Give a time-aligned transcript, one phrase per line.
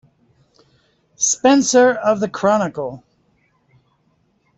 [1.15, 3.03] Spencer of the Chronicle.